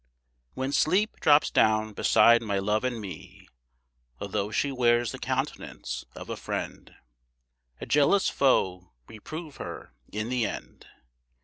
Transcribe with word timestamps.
When 0.55 0.71
sleep 0.71 1.19
drops 1.19 1.51
down 1.51 1.93
beside 1.93 2.41
my 2.41 2.57
Love 2.57 2.83
and 2.83 2.99
me, 2.99 3.47
Although 4.19 4.49
she 4.49 4.71
wears 4.71 5.11
the 5.11 5.19
countenance 5.19 6.05
of 6.15 6.27
a 6.27 6.35
friend, 6.35 6.95
A 7.79 7.85
jealous 7.85 8.27
foe 8.27 8.93
we 9.07 9.19
prove 9.19 9.57
her 9.57 9.93
in 10.11 10.29
the 10.29 10.43
end. 10.47 10.87